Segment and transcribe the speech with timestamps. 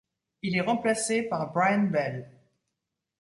[0.41, 2.27] Il est remplacé par Brian Bell.